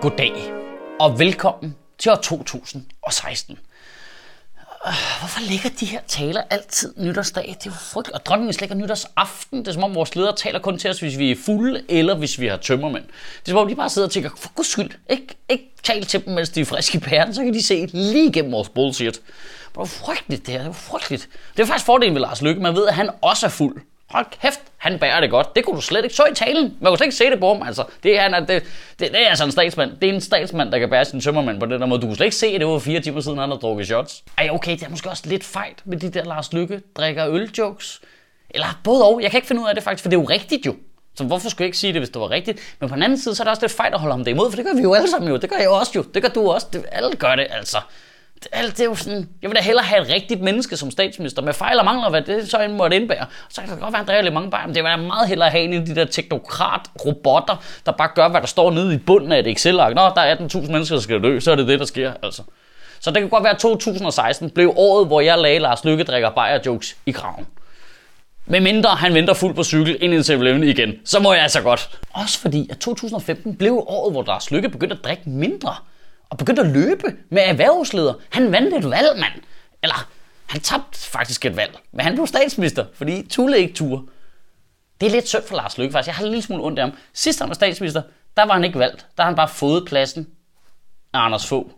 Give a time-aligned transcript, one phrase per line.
[0.00, 0.52] Goddag
[1.00, 3.58] og velkommen til år 2016.
[4.84, 7.56] Ah, hvorfor ligger de her taler altid nytårsdag?
[7.58, 8.18] Det er jo frygteligt.
[8.18, 9.58] Og dronningen slækker nytårsaften.
[9.58, 12.14] Det er som om vores ledere taler kun til os, hvis vi er fulde, eller
[12.14, 13.04] hvis vi har tømmermænd.
[13.04, 16.04] Det er som om de bare sidder og tænker, for guds skyld, ikke, ikke tal
[16.04, 18.68] til dem, mens de er friske i pæren, så kan de se lige igennem vores
[18.68, 19.14] bullshit.
[19.14, 20.58] Det er jo frygteligt, det her.
[20.58, 21.28] Det er jo frygteligt.
[21.56, 22.62] Det er faktisk fordelen ved Lars Lykke.
[22.62, 23.82] Man ved, at han også er fuld.
[24.10, 25.56] Hold kæft, han bærer det godt.
[25.56, 26.76] Det kunne du slet ikke så i talen.
[26.80, 27.66] Man kunne slet ikke se det på ham.
[27.66, 28.64] Altså, det, er, han er, det, det,
[28.98, 29.96] det, er altså en statsmand.
[30.00, 32.00] Det er en statsmand, der kan bære sin tømmermand på den der måde.
[32.00, 34.24] Du kunne slet ikke se, at det var fire timer siden, han havde drukket shots.
[34.38, 38.00] Ej, okay, det er måske også lidt fejt med de der Lars Lykke drikker øl-jokes.
[38.50, 39.22] Eller både og.
[39.22, 40.76] Jeg kan ikke finde ud af det faktisk, for det er jo rigtigt jo.
[41.14, 42.76] Så hvorfor skulle jeg ikke sige det, hvis det var rigtigt?
[42.80, 44.30] Men på den anden side, så er det også lidt fejt at holde ham det
[44.30, 45.36] imod, for det gør vi jo alle sammen jo.
[45.36, 46.02] Det gør jeg også jo.
[46.02, 46.66] Det gør du også.
[46.72, 47.78] Det, alle gør det, altså.
[48.52, 51.42] Alt det er jo sådan, jeg vil da hellere have et rigtigt menneske som statsminister
[51.42, 53.26] med fejl og mangler, hvad det så end måtte indbære.
[53.48, 54.98] Så kan det godt være, at der er lidt mange bare, men det vil jeg
[54.98, 57.56] meget hellere have en af de der teknokrat-robotter,
[57.86, 59.94] der bare gør, hvad der står nede i bunden af et Excel-ark.
[59.94, 62.42] Nå, der er 18.000 mennesker, der skal dø, så er det det, der sker, altså.
[63.00, 66.30] Så det kan godt være, at 2016 blev året, hvor jeg lagde Lars Lykke drikker
[66.30, 67.46] bajer jokes i graven.
[68.46, 71.60] Med mindre han venter fuld på cykel ind i 7 igen, så må jeg altså
[71.60, 71.90] godt.
[72.10, 75.74] Også fordi, at 2015 blev året, hvor Lars Lykke begyndte at drikke mindre.
[76.30, 78.14] Og begyndte at løbe med erhvervsleder.
[78.30, 79.42] Han vandt et valg, mand.
[79.82, 80.08] Eller,
[80.46, 81.78] han tabte faktisk et valg.
[81.92, 84.02] Men han blev statsminister, fordi Tulle ikke turde.
[85.00, 86.06] Det er lidt sødt for Lars Løkke, faktisk.
[86.06, 86.96] Jeg har en lille smule ondt af ham.
[87.12, 88.02] Sidst han var statsminister,
[88.36, 89.06] der var han ikke valgt.
[89.16, 90.28] Der har han bare fået pladsen
[91.12, 91.70] af Anders Fogh.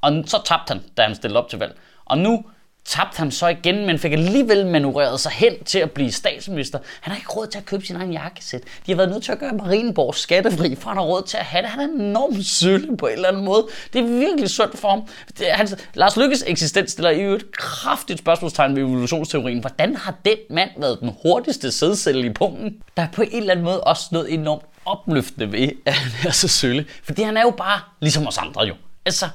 [0.00, 1.78] Og så tabte han, da han stillede op til valg.
[2.04, 2.44] Og nu
[2.84, 6.78] tabte han så igen, men fik alligevel manøvreret sig hen til at blive statsminister.
[7.00, 8.62] Han har ikke råd til at købe sin egen jakkesæt.
[8.86, 11.44] De har været nødt til at gøre Marienborg skattefri, for han har råd til at
[11.44, 11.70] have det.
[11.70, 13.66] Han er enormt sølle på en eller anden måde.
[13.92, 15.02] Det er virkelig sundt for ham.
[15.38, 19.60] Det er, hans, Lars Lykkes eksistens stiller i et kraftigt spørgsmålstegn ved evolutionsteorien.
[19.60, 22.74] Hvordan har den mand været den hurtigste sædcelle i pungen?
[22.96, 26.32] Der er på en eller anden måde også noget enormt opløftende ved, at han er
[26.32, 26.86] så sølle.
[27.04, 28.74] Fordi han er jo bare ligesom os andre jo.
[29.06, 29.28] Altså,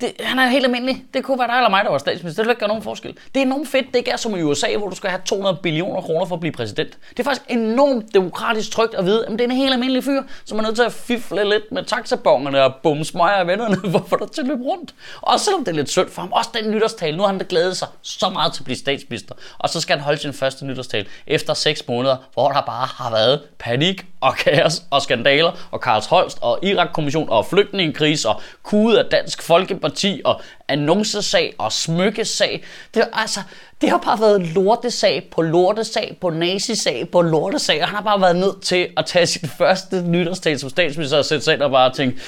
[0.00, 1.04] det, han er helt almindelig.
[1.14, 2.42] Det kunne være dig eller mig, der var statsminister.
[2.42, 3.12] Det vil ikke gøre nogen forskel.
[3.34, 3.86] Det er enormt fedt.
[3.86, 6.40] Det ikke er som i USA, hvor du skal have 200 billioner kroner for at
[6.40, 6.98] blive præsident.
[7.10, 10.22] Det er faktisk enormt demokratisk trygt at vide, at det er en helt almindelig fyr,
[10.44, 13.98] som er nødt til at fifle lidt med taxabongerne og bums mig af vennerne, for
[13.98, 14.94] at få dig til at løbe rundt.
[15.20, 17.16] Og selvom det er lidt synd for ham, også den nytårstale.
[17.16, 19.34] Nu har han da glædet sig så meget til at blive statsminister.
[19.58, 23.10] Og så skal han holde sin første nytårstale efter 6 måneder, hvor der bare har
[23.10, 28.98] været panik og kaos og skandaler og Karls Holst og Irak-kommission og flygtningekrise og kude
[28.98, 29.89] af Dansk Folkeparti
[30.24, 32.64] og annoncesag og smykkesag.
[32.94, 33.40] Det, altså,
[33.80, 38.20] det har bare været lortesag på lortesag på nazisag på lortesag, og han har bare
[38.20, 41.70] været nødt til at tage sit første nytårstal som statsminister og sætte sig ind og
[41.70, 42.20] bare tænke,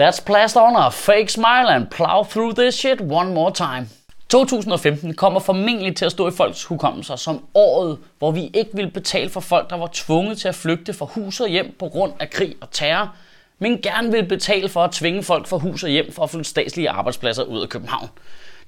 [0.00, 3.88] let's plaster on a fake smile and plow through this shit one more time.
[4.28, 8.90] 2015 kommer formentlig til at stå i folks hukommelser som året, hvor vi ikke ville
[8.90, 12.12] betale for folk, der var tvunget til at flygte fra hus og hjem på grund
[12.20, 13.14] af krig og terror,
[13.58, 16.50] men gerne vil betale for at tvinge folk fra hus og hjem for at flytte
[16.50, 18.08] statslige arbejdspladser ud af København.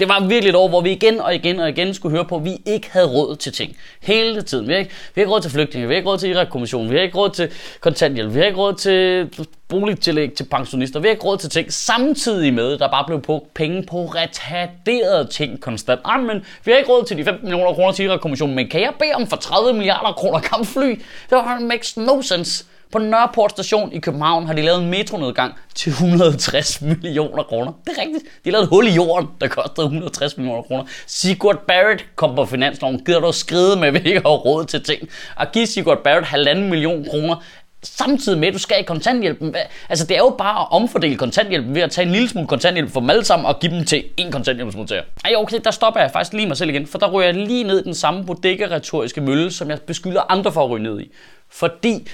[0.00, 2.36] Det var virkelig et år, hvor vi igen og igen og igen skulle høre på,
[2.36, 3.76] at vi ikke havde råd til ting.
[4.00, 4.68] Hele tiden.
[4.68, 6.90] Vi har ikke, vi har ikke råd til flygtninge, vi har ikke råd til Irak-kommissionen,
[6.90, 9.28] vi har ikke råd til kontanthjælp, vi har ikke råd til
[9.68, 13.46] boligtillæg til pensionister, vi har ikke råd til ting, samtidig med, der bare blev på
[13.54, 16.00] penge på retarderede ting konstant.
[16.04, 18.80] Ah, men vi har ikke råd til de 15 millioner kroner til Irak-kommissionen, men kan
[18.80, 20.88] jeg bede om for 30 milliarder kroner kampfly?
[20.90, 22.64] Det var, makes no sense.
[22.92, 27.72] På Nørreport station i København har de lavet en metronedgang til 160 millioner kroner.
[27.86, 28.24] Det er rigtigt.
[28.24, 30.84] De har lavet et hul i jorden, der kostede 160 millioner kroner.
[31.06, 33.04] Sigurd Barrett kom på finansloven.
[33.04, 35.08] Gider du skride med, at vi ikke har råd til ting?
[35.40, 37.36] At give Sigurd Barrett halvanden million kroner,
[37.82, 39.54] samtidig med, at du skal i kontanthjælpen.
[39.88, 42.92] Altså, det er jo bare at omfordele kontanthjælpen ved at tage en lille smule kontanthjælp
[42.92, 45.02] for dem alle sammen og give dem til en kontanthjælpsmodtager.
[45.24, 47.64] Ej, okay, der stopper jeg faktisk lige mig selv igen, for der ryger jeg lige
[47.64, 51.12] ned i den samme bodega-retoriske mølle, som jeg beskylder andre for at ryge ned i.
[51.50, 52.08] Fordi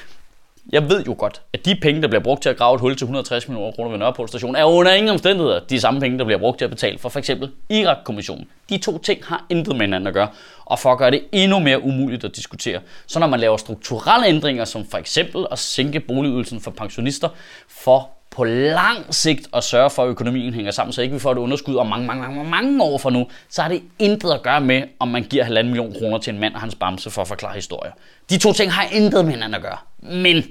[0.72, 2.97] jeg ved jo godt, at de penge, der bliver brugt til at grave et hul
[2.97, 6.25] til 160 millioner kroner ved Nørreport station, er under ingen omstændigheder de samme penge, der
[6.25, 7.31] bliver brugt til at betale for f.eks.
[7.71, 8.49] Irak-kommissionen.
[8.71, 10.29] De to ting har intet med hinanden at gøre,
[10.64, 14.26] og for at gøre det endnu mere umuligt at diskutere, så når man laver strukturelle
[14.26, 17.29] ændringer, som for eksempel at sænke boligydelsen for pensionister,
[17.69, 21.32] for på lang sigt at sørge for, at økonomien hænger sammen, så ikke vi får
[21.32, 24.43] et underskud om mange, mange, mange, mange år fra nu, så har det intet at
[24.43, 27.23] gøre med, om man giver halvanden million kroner til en mand og hans bamse for
[27.23, 27.93] at forklare historier.
[28.31, 29.79] De to ting har intet med hinanden at gøre.
[30.02, 30.44] Men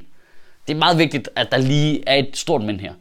[0.67, 2.94] det er meget vigtigt, at der lige er et stort men her.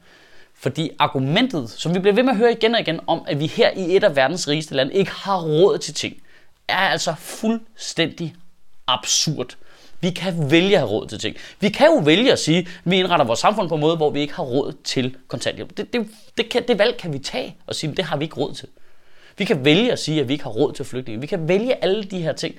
[0.55, 3.46] Fordi argumentet, som vi bliver ved med at høre igen og igen om, at vi
[3.46, 6.16] her i et af verdens rigeste lande ikke har råd til ting,
[6.69, 8.34] er altså fuldstændig
[8.87, 9.56] absurd.
[10.00, 11.37] Vi kan vælge at have råd til ting.
[11.61, 14.11] Vi kan jo vælge at sige, at vi indretter vores samfund på en måde, hvor
[14.11, 15.76] vi ikke har råd til kontanthjælp.
[15.76, 16.08] Det, det,
[16.38, 18.55] det, kan, det valg kan vi tage og sige, at det har vi ikke råd
[18.55, 18.69] til.
[19.38, 21.20] Vi kan vælge at sige, at vi ikke har råd til flygtninge.
[21.20, 22.55] Vi kan vælge alle de her ting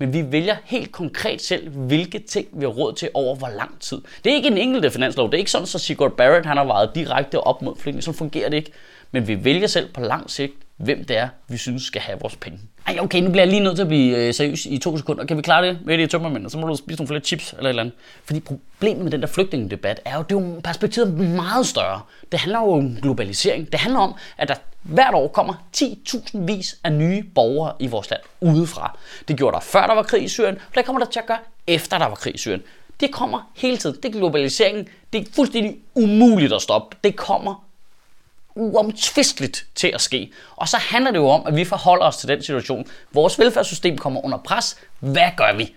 [0.00, 3.80] men vi vælger helt konkret selv, hvilke ting vi har råd til over hvor lang
[3.80, 4.00] tid.
[4.24, 5.26] Det er ikke en enkelte finanslov.
[5.26, 8.02] Det er ikke sådan, at Sigurd Barrett han har vejet direkte op mod flygtninge.
[8.02, 8.72] Så fungerer det ikke.
[9.12, 12.36] Men vi vælger selv på lang sigt, hvem det er, vi synes skal have vores
[12.36, 12.58] penge.
[12.86, 15.24] Ej, okay, nu bliver jeg lige nødt til at blive øh, seriøs i to sekunder.
[15.24, 16.50] Kan vi klare det med det i tømmermænd?
[16.50, 17.94] Så må du spise nogle flere chips eller et eller andet.
[18.24, 22.00] Fordi problemet med den der flygtningedebat er jo, det er jo perspektivet meget større.
[22.32, 23.72] Det handler jo om globalisering.
[23.72, 28.10] Det handler om, at der hvert år kommer 10.000 vis af nye borgere i vores
[28.10, 28.98] land udefra.
[29.28, 31.26] Det gjorde der før der var krig i Syrien, og det kommer der til at
[31.26, 32.62] gøre efter der var krig i Syrien.
[33.00, 33.96] Det kommer hele tiden.
[33.96, 34.88] Det er globaliseringen.
[35.12, 36.96] Det er fuldstændig umuligt at stoppe.
[37.04, 37.69] Det kommer
[38.54, 40.32] uomtvisteligt til at ske.
[40.56, 42.86] Og så handler det jo om, at vi forholder os til den situation.
[43.12, 44.76] Vores velfærdssystem kommer under pres.
[45.00, 45.74] Hvad gør vi?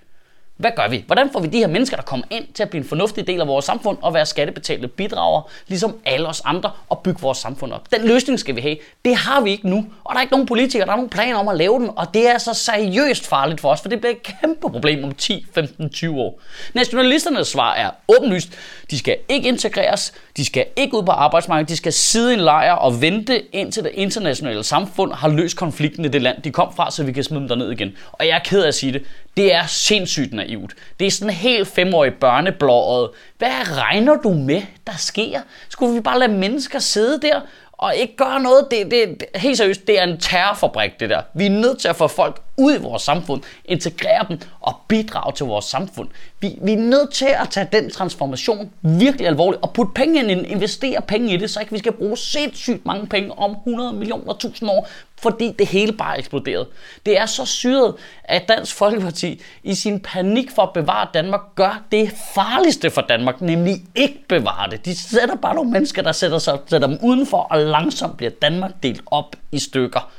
[0.57, 1.03] Hvad gør vi?
[1.05, 3.41] Hvordan får vi de her mennesker, der kommer ind til at blive en fornuftig del
[3.41, 7.73] af vores samfund og være skattebetalte bidrager, ligesom alle os andre, og bygge vores samfund
[7.73, 7.91] op?
[7.91, 8.77] Den løsning skal vi have.
[9.05, 11.37] Det har vi ikke nu, og der er ikke nogen politikere, der har nogen planer
[11.37, 14.13] om at lave den, og det er så seriøst farligt for os, for det bliver
[14.13, 16.41] et kæmpe problem om 10, 15, 20 år.
[16.73, 18.49] Nationalisternes svar er åbenlyst.
[18.91, 22.39] De skal ikke integreres, de skal ikke ud på arbejdsmarkedet, de skal sidde i en
[22.39, 26.75] lejr og vente indtil det internationale samfund har løst konflikten i det land, de kom
[26.75, 27.91] fra, så vi kan smide dem derned igen.
[28.11, 29.03] Og jeg er ked af at sige det,
[29.37, 30.73] det er sindssygt naivt.
[30.99, 33.09] Det er sådan helt femårig børneblåret.
[33.37, 35.41] Hvad regner du med, der sker?
[35.69, 37.41] Skulle vi bare lade mennesker sidde der
[37.73, 38.67] og ikke gøre noget?
[38.71, 41.21] Det, det, det, helt seriøst, det er en terrorfabrik, det der.
[41.33, 45.33] Vi er nødt til at få folk ud i vores samfund, integrere dem og bidrage
[45.33, 46.09] til vores samfund.
[46.39, 50.47] Vi, vi er nødt til at tage den transformation virkelig alvorligt og putte penge ind,
[50.47, 54.33] investere penge i det, så ikke vi skal bruge sindssygt mange penge om 100 millioner
[54.33, 54.87] tusind år,
[55.21, 56.67] fordi det hele bare er eksploderet.
[57.05, 61.83] Det er så syret, at Dansk Folkeparti i sin panik for at bevare Danmark gør
[61.91, 64.85] det farligste for Danmark, nemlig ikke bevare det.
[64.85, 68.71] De sætter bare nogle mennesker, der sætter, sig, sætter dem udenfor, og langsomt bliver Danmark
[68.83, 70.11] delt op i stykker.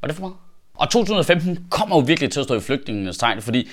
[0.00, 0.49] Var det for meget?
[0.74, 3.68] Og 2015 kommer jo virkelig til at stå i flygtningenes tegn, fordi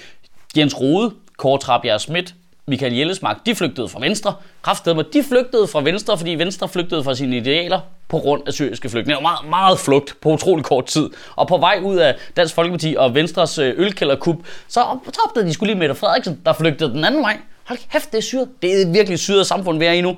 [0.58, 2.36] Jens Rode, Kåre Trabjerg Schmidt,
[2.68, 4.36] Michael Jellesmark, de flygtede fra Venstre.
[4.62, 8.90] Kraftedeme, de flygtede fra Venstre, fordi Venstre flygtede fra sine idealer på grund af syriske
[8.90, 9.22] flygtninge.
[9.22, 11.10] Meget, meget flugt på utrolig kort tid.
[11.36, 14.36] Og på vej ud af Dansk Folkeparti og Venstres øh, ølkælderkup,
[14.68, 17.38] så opdagede de skulle lige Mette Frederiksen, der flygtede den anden vej.
[17.64, 18.50] Hold kæft, det er syret.
[18.62, 20.18] Det er virkelig syret samfund, vi er i nu.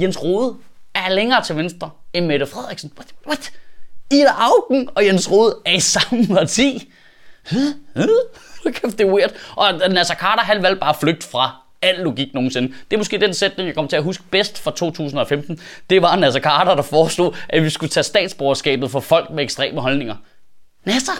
[0.00, 0.54] Jens Rode
[0.94, 2.92] er længere til venstre end Mette Frederiksen.
[2.96, 3.14] What?
[3.26, 3.52] What?
[4.14, 6.92] Ida Augen og Jens Rode er i samme parti.
[8.64, 9.30] Kæft, det er weird.
[9.56, 11.50] Og Nasser Carter, han valgte bare at flygte fra
[11.82, 12.68] al logik nogensinde.
[12.68, 15.60] Det er måske den sætning, jeg kommer til at huske bedst fra 2015.
[15.90, 19.80] Det var Nasser Carter, der foreslog, at vi skulle tage statsborgerskabet for folk med ekstreme
[19.80, 20.16] holdninger.
[20.84, 21.12] Nasser,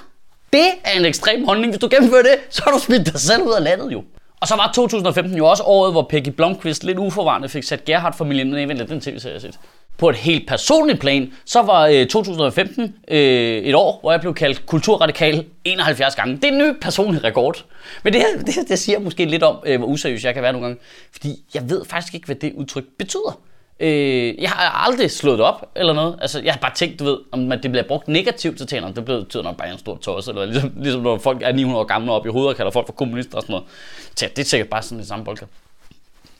[0.52, 1.72] det er en ekstrem holdning.
[1.72, 4.04] Hvis du gennemfører det, så har du smidt dig selv ud af landet jo.
[4.40, 8.46] Og så var 2015 jo også året, hvor Peggy Blomqvist lidt uforvarende fik sat Gerhardt-familien
[8.46, 9.58] ned i den tv-serie, jeg set
[9.98, 13.18] på et helt personligt plan, så var øh, 2015 øh,
[13.58, 16.36] et år, hvor jeg blev kaldt kulturradikal 71 gange.
[16.36, 17.64] Det er en ny personlig rekord.
[18.02, 20.52] Men det, her, det, det siger måske lidt om, øh, hvor useriøs jeg kan være
[20.52, 20.80] nogle gange.
[21.12, 23.40] Fordi jeg ved faktisk ikke, hvad det udtryk betyder.
[23.80, 26.18] Øh, jeg har aldrig slået det op eller noget.
[26.20, 28.96] Altså, jeg har bare tænkt, du ved, om det bliver brugt negativt, så tænker jeg,
[28.96, 30.30] det betyder nok bare en stor tosse.
[30.30, 32.86] Eller ligesom, ligesom når folk er 900 år gamle op i hovedet og kalder folk
[32.86, 33.68] for kommunister og sådan noget.
[34.16, 35.50] Så det er sikkert bare sådan det samme boldkamp.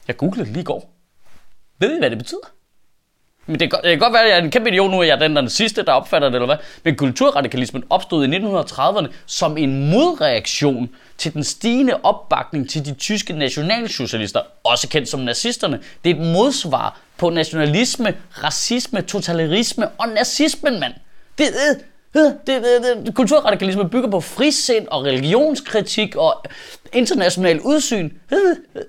[0.09, 0.95] Jeg googlede lige i går.
[1.79, 2.50] Ved I, hvad det betyder?
[3.46, 5.08] Men det kan, det kan godt være, at jeg er en kæmpe idiot nu, at
[5.08, 6.56] jeg er den, der den sidste, der opfatter det, eller hvad.
[6.85, 13.33] Men kulturradikalismen opstod i 1930'erne som en modreaktion til den stigende opbakning til de tyske
[13.33, 15.80] nationalsocialister, også kendt som nazisterne.
[16.04, 18.14] Det er et modsvar på nationalisme,
[18.45, 20.95] racisme, totalitarisme og nazismen, mand.
[21.38, 21.47] Det,
[22.14, 26.45] det, det, det, det, kulturradikalisme bygger på frisind og religionskritik og
[26.92, 28.38] international udsyn øh,
[28.75, 28.83] øh,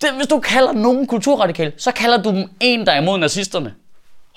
[0.00, 3.74] det, hvis du kalder nogen kulturradikal, så kalder du dem en, der er imod nazisterne.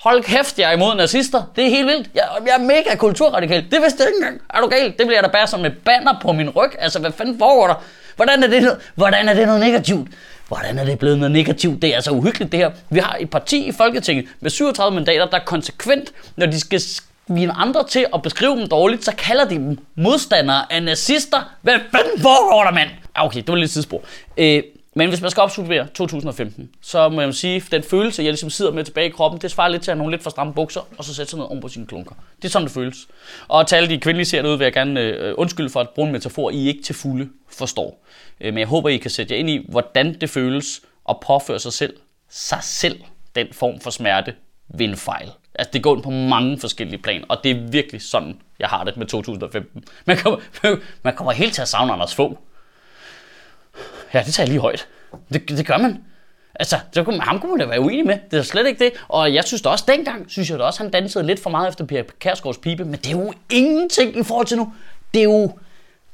[0.00, 1.42] Hold kæft, jeg er imod nazister.
[1.56, 2.10] Det er helt vildt.
[2.14, 3.64] Jeg, jeg er mega kulturradikal.
[3.70, 4.40] Det vidste jeg ikke engang.
[4.54, 4.94] Er du gal?
[4.98, 6.70] Det bliver der bare som et banner på min ryg.
[6.78, 7.74] Altså, hvad fanden foregår der?
[8.16, 10.08] Hvordan er det noget, hvordan er det noget negativt?
[10.48, 11.82] Hvordan er det blevet noget negativt?
[11.82, 12.70] Det er altså uhyggeligt, det her.
[12.90, 16.80] Vi har et parti i Folketinget med 37 mandater, der konsekvent, når de skal
[17.28, 21.50] vine andre til at beskrive dem dårligt, så kalder de dem modstandere af nazister.
[21.62, 22.90] Hvad fanden foregår der, mand?
[23.14, 24.02] Ah, okay, det var lidt tidsspor.
[24.36, 24.62] Øh,
[24.94, 28.50] men hvis man skal opsummere 2015, så må jeg sige, at den følelse, jeg ligesom
[28.50, 30.54] sidder med tilbage i kroppen, det svarer lidt til at have nogle lidt for stramme
[30.54, 32.14] bukser, og så sætte sig ned oven på sine klunker.
[32.36, 33.08] Det er sådan, det føles.
[33.48, 36.06] Og til alle de kvindelige ser derude, vil jeg gerne øh, undskylde for at bruge
[36.06, 38.04] en metafor, I ikke til fulde forstår.
[38.40, 41.58] Øh, men jeg håber, I kan sætte jer ind i, hvordan det føles at påføre
[41.58, 41.96] sig selv,
[42.30, 43.00] sig selv,
[43.34, 44.34] den form for smerte
[44.68, 45.30] ved en fejl.
[45.54, 48.84] Altså, det går ind på mange forskellige planer, og det er virkelig sådan, jeg har
[48.84, 49.84] det med 2015.
[50.04, 50.38] Man kommer,
[51.04, 52.38] man kommer helt til at savne Anders få.
[54.14, 54.88] Ja, det tager jeg lige højt.
[55.32, 56.04] Det, det gør man.
[56.54, 58.18] Altså, det kunne, ham kunne man da være uenig med.
[58.30, 58.92] Det er slet ikke det.
[59.08, 61.68] Og jeg synes da også dengang, synes jeg da også, han dansede lidt for meget
[61.68, 62.84] efter Per Kærsgaards pipe.
[62.84, 64.72] Men det er jo ingenting i forhold til nu.
[65.14, 65.52] Det er jo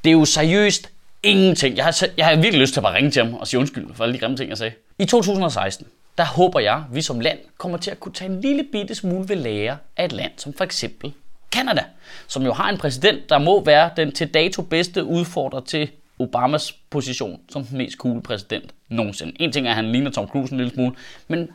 [0.04, 0.90] Det er jo seriøst
[1.22, 1.76] ingenting.
[1.76, 3.94] Jeg har, jeg har virkelig lyst til at bare ringe til ham og sige undskyld
[3.94, 4.72] for alle de grimme ting, jeg sagde.
[4.98, 5.86] I 2016,
[6.18, 8.94] der håber jeg, at vi som land kommer til at kunne tage en lille bitte
[8.94, 11.12] smule ved lære af et land som for eksempel
[11.52, 11.84] Kanada,
[12.26, 16.72] som jo har en præsident, der må være den til dato bedste udfordrer til Obamas
[16.90, 19.32] position som den mest cool præsident nogensinde.
[19.40, 20.96] En ting er, at han ligner Tom Cruise en lille smule,
[21.28, 21.48] men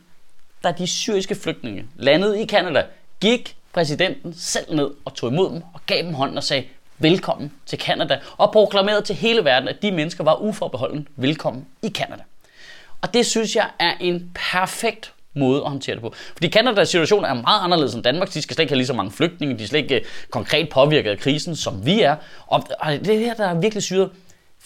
[0.64, 2.84] da de syriske flygtninge landede i Kanada,
[3.20, 6.64] gik præsidenten selv ned og tog imod dem og gav dem hånden og sagde,
[6.98, 11.88] velkommen til Kanada, og proklamerede til hele verden, at de mennesker var uforbeholden velkommen i
[11.88, 12.22] Kanada.
[13.00, 16.12] Og det synes jeg er en perfekt måde at håndtere det på.
[16.32, 18.34] Fordi Kanadas situation er meget anderledes end Danmark.
[18.34, 19.58] De skal slet ikke have lige så mange flygtninge.
[19.58, 22.16] De er slet ikke øh, konkret påvirket af krisen, som vi er.
[22.46, 24.10] Og det her, der er virkelig syret.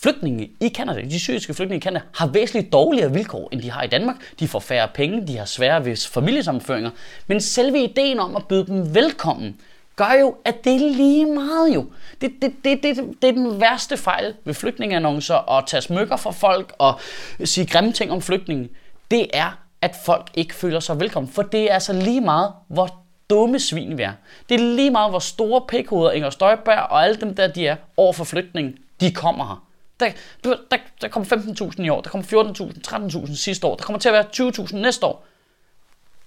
[0.02, 3.82] Flygtninge i Kanada, de syriske flygtninge i Kanada, har væsentligt dårligere vilkår, end de har
[3.82, 4.16] i Danmark.
[4.40, 6.90] De får færre penge, de har svære ved familiesammenføringer.
[7.26, 9.60] Men selve ideen om at byde dem velkommen,
[9.96, 11.86] gør jo, at det er lige meget jo.
[12.20, 16.30] Det, det, det, det, det er den værste fejl ved flygtningeannoncer at tage smykker for
[16.30, 17.00] folk og
[17.44, 18.68] sige grimme ting om flygtninge.
[19.10, 21.32] Det er, at folk ikke føler sig velkommen.
[21.32, 23.00] For det er altså lige meget, hvor
[23.30, 24.12] dumme svin vi er.
[24.48, 27.76] Det er lige meget, hvor store pikhoveder Inger Støjberg og alle dem der, de er
[27.96, 29.65] over for flygtninge, de kommer her.
[30.00, 30.10] Der,
[30.44, 31.28] der, der kommer
[31.70, 34.76] 15.000 i år, der kommer 14.000, 13.000 sidste år, der kommer til at være 20.000
[34.76, 35.26] næste år.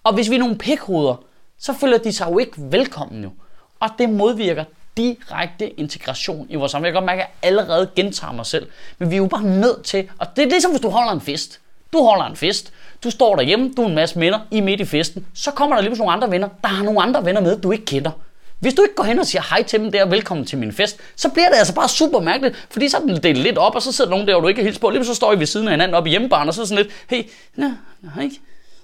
[0.03, 1.23] Og hvis vi er nogle pikhoveder,
[1.57, 3.31] så føler de sig jo ikke velkommen jo.
[3.79, 4.63] Og det modvirker
[4.97, 6.85] direkte integration i vores samfund.
[6.85, 8.67] Jeg kan godt mærke, at jeg allerede gentager mig selv.
[8.97, 11.21] Men vi er jo bare nødt til, og det er ligesom hvis du holder en
[11.21, 11.59] fest.
[11.93, 12.73] Du holder en fest,
[13.03, 15.27] du står derhjemme, du er en masse venner, I midt i festen.
[15.33, 17.85] Så kommer der lige nogle andre venner, der har nogle andre venner med, du ikke
[17.85, 18.11] kender.
[18.59, 20.99] Hvis du ikke går hen og siger hej til dem der, velkommen til min fest,
[21.15, 23.81] så bliver det altså bare super mærkeligt, fordi så er den delt lidt op, og
[23.81, 25.67] så sidder nogen der, hvor du ikke hilser på, lige så står I ved siden
[25.67, 27.23] af hinanden op i hjemmebaren, og så er sådan lidt, hey,
[27.55, 27.69] nej,
[28.15, 28.29] hej,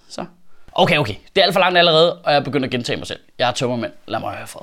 [0.10, 0.26] så.
[0.72, 3.20] Okay, okay, det er alt for langt allerede, og jeg begynder at gentage mig selv.
[3.40, 4.62] Jeg er tømmermænd, lad mig høre fred.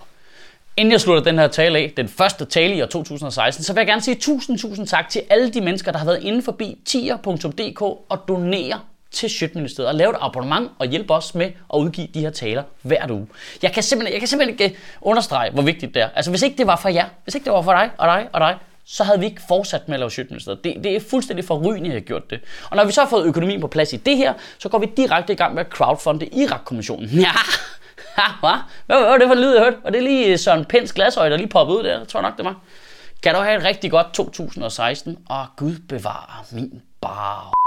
[0.77, 3.81] Inden jeg slutter den her tale af, den første tale i år 2016, så vil
[3.81, 6.79] jeg gerne sige tusind, tusind tak til alle de mennesker, der har været inde forbi
[6.85, 12.09] tier.dk og donerer til Sjøtministeriet og lave et abonnement og hjælpe os med at udgive
[12.15, 13.27] de her taler hver uge.
[13.63, 16.09] Jeg kan simpelthen, jeg kan simpelthen ikke øh, understrege, hvor vigtigt det er.
[16.15, 18.29] Altså hvis ikke det var for jer, hvis ikke det var for dig og dig
[18.33, 20.65] og dig, så havde vi ikke fortsat med at lave Sjøtministeriet.
[20.65, 22.41] Det, det er fuldstændig forrygende, at jeg har gjort det.
[22.71, 24.87] Og når vi så har fået økonomien på plads i det her, så går vi
[24.97, 27.11] direkte i gang med at crowdfunde Irak-kommissionen.
[28.19, 28.59] Ja, hvad?
[28.87, 29.77] Hvad var det for en lyd, jeg hørte?
[29.85, 31.99] Var det lige øh, Søren Pens glasøje, der lige poppede ud der?
[31.99, 32.61] Jeg tror nok, det var.
[33.23, 37.62] Kan du have et rigtig godt 2016, og Gud bevarer min bar.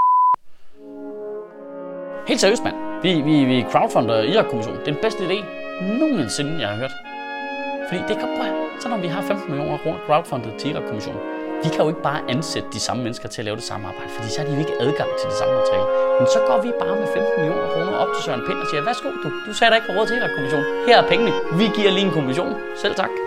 [2.27, 2.75] Helt seriøst, mand.
[3.03, 4.79] Vi, vi, vi crowdfunder Irak-kommissionen.
[4.79, 5.37] Det er den bedste idé
[6.01, 6.93] nogensinde, jeg har hørt.
[7.87, 11.21] Fordi det kan bare, så når vi har 15 millioner kroner crowdfundet til Irak-kommissionen,
[11.63, 14.09] vi kan jo ikke bare ansætte de samme mennesker til at lave det samme arbejde,
[14.15, 15.87] fordi så har de jo ikke adgang til det samme materiale.
[16.19, 18.81] Men så går vi bare med 15 millioner kroner op til Søren Pind og siger,
[18.89, 20.67] værsgo du, du sagde da ikke på råd til Irak-kommissionen.
[20.87, 22.51] Her er pengene, vi giver lige en kommission.
[22.83, 23.24] Selv tak.